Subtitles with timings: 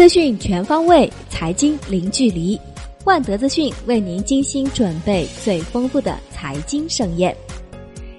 [0.00, 2.58] 资讯全方位，财经零距离。
[3.04, 7.36] 万德资讯为您精心准备最丰富的财经盛宴。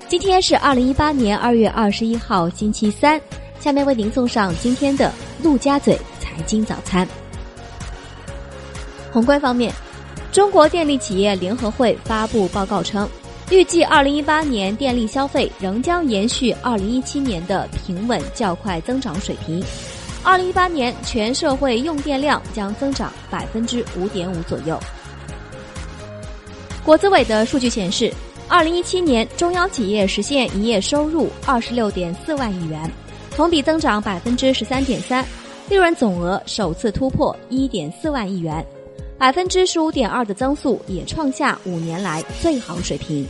[0.08, 3.20] 今天是二零一八年二月二十一号，星期三。
[3.60, 7.08] 下面为您送上今天的陆家嘴财经早餐。
[9.12, 9.74] 宏观方面，
[10.32, 13.10] 中国电力企业联合会发布报告称，
[13.50, 19.60] 预计二零一八年电力消费仍将延续二零一七年的平稳较快增长水平。
[20.24, 24.80] 二零一八年全社会用电量将增长百分之五点五左右。
[26.86, 28.14] 国资委的数据显示，
[28.48, 32.90] 二零一七年中央企业实现营业收入二十六点四万亿元，
[33.36, 35.26] 同比增长百分之十三点三，
[35.70, 38.64] 利润总额首次突破一点四万亿元，
[39.18, 43.26] 百分之十五点二的增速也创下五年来最好水平。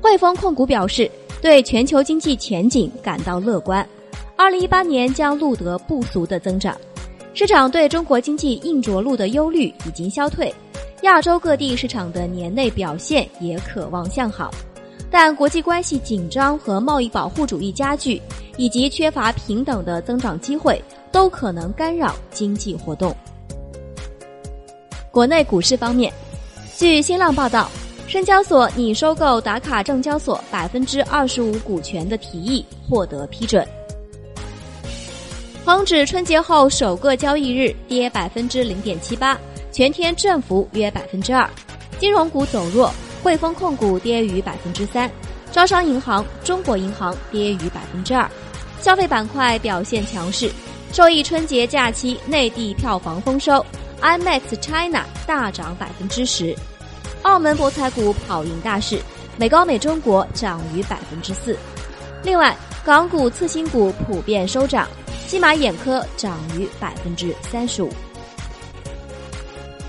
[0.00, 1.10] 汇丰控股表示，
[1.42, 3.86] 对全球经济前景感到乐观。
[4.36, 6.76] 二零一八年将录得不俗的增长，
[7.32, 10.54] 市场对中国经济硬着陆的忧虑已经消退，
[11.02, 14.50] 亚洲各地市场的年内表现也可望向好，
[15.10, 18.20] 但国际关系紧张和贸易保护主义加剧，
[18.58, 23.16] 以及缺乏平等的增长机会，都可能干扰经济活动。
[25.10, 26.12] 国内股市方面，
[26.76, 27.70] 据新浪报道，
[28.06, 33.66] 深交所拟收购达卡证交所百分之二十五股权的提议获得批准。
[35.66, 39.36] 恒指春节后首个交易日跌百分之零点七八，
[39.72, 41.50] 全天振幅约百分之二。
[41.98, 42.88] 金融股走弱，
[43.20, 45.10] 汇丰控股跌逾百分之三，
[45.50, 48.30] 招商银行、中国银行跌逾百分之二。
[48.78, 50.48] 消费板块表现强势，
[50.92, 53.54] 受益春节假期内地票房丰收
[54.00, 56.54] ，IMAX China 大涨百分之十。
[57.22, 59.00] 澳门博彩股跑赢大市，
[59.36, 61.58] 美高美中国涨逾百分之四。
[62.22, 64.86] 另外，港股次新股普遍收涨。
[65.26, 67.90] 西马眼科涨逾百分之三十五。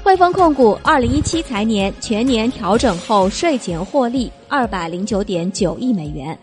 [0.03, 6.37] 汇丰控股二零一七财年全年调整后税前获利二百零九点九亿美元，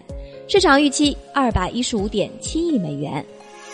[0.47, 3.25] 市场预期二百一十五点七亿美元，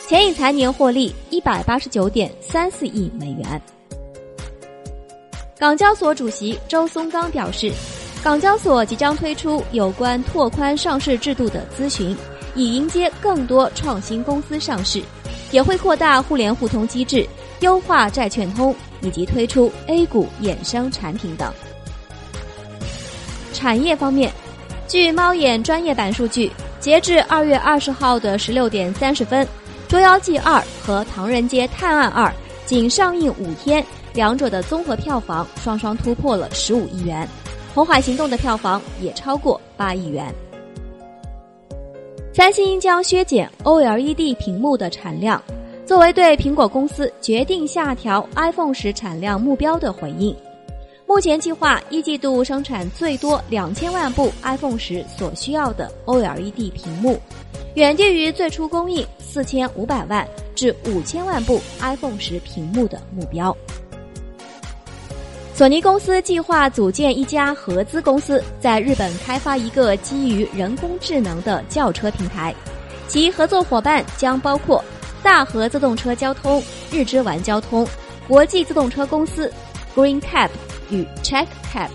[0.09, 3.61] 前一财年获利一百八十九点三四亿美元。
[5.59, 7.71] 港交所主席周松刚表示，
[8.23, 12.17] 港交所即将推出有关拓宽上市制度的咨询。
[12.55, 15.03] 以迎接更多创新公司上市，
[15.51, 17.27] 也会扩大互联互通机制，
[17.61, 21.53] 优化债券通，以及推出 A 股衍生产品等。
[23.53, 24.33] 产业方面，
[24.89, 26.51] 据猫眼专业版数据，
[26.81, 29.45] 截至二月二十号的十六点三十分，
[29.87, 32.27] 《捉妖记二》和《唐人街探案二》
[32.65, 33.85] 仅上映五天，
[34.15, 37.29] 两者的综合票房双双突破了十五亿元，
[37.75, 40.35] 《红海行动》的票房也超过八亿元。
[42.33, 45.43] 三星将削减 OLED 屏幕的产量，
[45.85, 50.35] 作为对苹果公司决定下调 iPhone 十产量目标的回应。
[51.09, 57.19] 目前计划一季度生产最多两千万部 iPhone 十所需要的 OLED 屏幕，
[57.75, 63.55] 远低于最初供应四千五百万至五千万部 iPhone 十屏幕的目标。
[65.61, 72.55] 索尼公司计划组建一家合资公司，在日本开发一个基于人工智能的轿车平台，
[73.07, 74.83] 其合作伙伴将包括
[75.23, 77.87] 大和自动车交通、日之丸交通、
[78.27, 79.53] 国际自动车公司、
[79.95, 80.49] Green Cab
[80.89, 81.91] 与 Check Cab。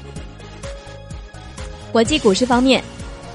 [1.91, 2.83] 国际股市方面，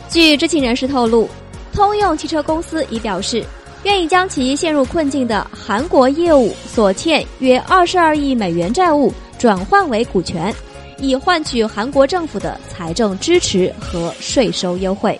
[0.09, 1.29] 据知情人士透露，
[1.73, 3.45] 通用汽车公司已表示
[3.83, 9.13] 愿意将其陷入困境的韩国业务所欠约二十二亿美元债务。
[9.41, 10.55] 转换为股权，
[10.99, 15.19] 以换取韩国政府的财政支持和税收优惠。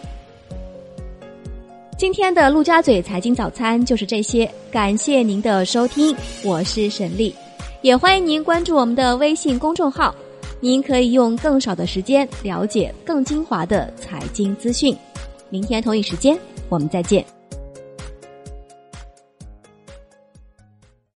[1.97, 6.15] 今天的陆家嘴财经早餐就是这些，感谢您的收听，
[6.45, 7.35] 我是沈丽，
[7.81, 10.15] 也欢迎您关注我们的微信公众号，
[10.61, 14.95] 您可以用更少的时间了解更精华的财经资讯。
[15.49, 16.39] 明天同一时间，
[16.69, 17.25] 我们再见。